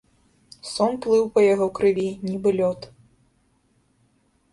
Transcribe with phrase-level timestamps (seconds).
[0.69, 2.79] Сон плыў па яго крыві, нібы лёд.